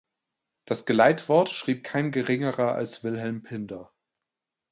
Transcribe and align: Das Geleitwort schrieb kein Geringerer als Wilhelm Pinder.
Das 0.65 0.87
Geleitwort 0.87 1.51
schrieb 1.51 1.83
kein 1.83 2.09
Geringerer 2.11 2.73
als 2.73 3.03
Wilhelm 3.03 3.43
Pinder. 3.43 3.93